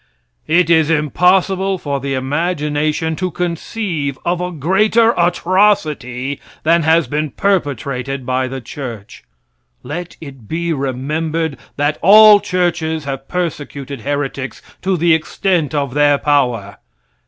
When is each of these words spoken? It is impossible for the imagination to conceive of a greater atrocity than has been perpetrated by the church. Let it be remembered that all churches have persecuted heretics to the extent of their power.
It 0.47 0.71
is 0.71 0.89
impossible 0.89 1.77
for 1.77 1.99
the 1.99 2.15
imagination 2.15 3.15
to 3.17 3.29
conceive 3.29 4.17
of 4.25 4.41
a 4.41 4.51
greater 4.51 5.13
atrocity 5.15 6.41
than 6.63 6.81
has 6.81 7.07
been 7.07 7.29
perpetrated 7.29 8.25
by 8.25 8.47
the 8.47 8.61
church. 8.61 9.23
Let 9.83 10.17
it 10.19 10.47
be 10.47 10.73
remembered 10.73 11.55
that 11.75 11.99
all 12.01 12.39
churches 12.39 13.03
have 13.05 13.27
persecuted 13.27 14.01
heretics 14.01 14.63
to 14.81 14.97
the 14.97 15.13
extent 15.13 15.75
of 15.75 15.93
their 15.93 16.17
power. 16.17 16.77